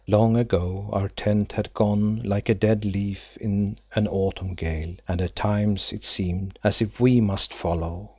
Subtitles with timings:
[0.07, 5.21] Long ago our tent had gone like a dead leaf in an autumn gale, and
[5.21, 8.09] at times it seemed as if we must follow.